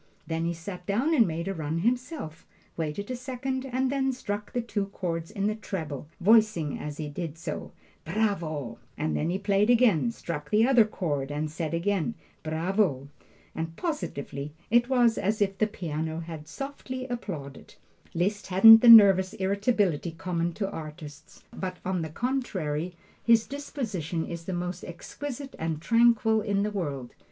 [0.25, 2.43] '"Then he sat down and made a run himself,
[2.75, 6.07] waited a second, and then struck the two chords in the treble,
[6.41, 7.71] saying as he did so,
[8.03, 13.09] "Bravo!" and then he played again, struck the other chord and said again, "Bravo!"
[13.53, 17.75] and positively, it was as if the piano had softly applauded.
[18.15, 24.45] Liszt hasn't the nervous irritability common to artists, but on the contrary his disposition is
[24.45, 27.13] the most exquisite and tranquil in the world.